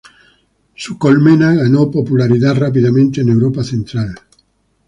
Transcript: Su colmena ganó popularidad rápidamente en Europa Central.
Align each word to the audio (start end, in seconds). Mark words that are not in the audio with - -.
Su 0.73 0.97
colmena 0.97 1.53
ganó 1.53 1.91
popularidad 1.91 2.55
rápidamente 2.55 3.21
en 3.21 3.29
Europa 3.29 3.63
Central. 3.63 4.15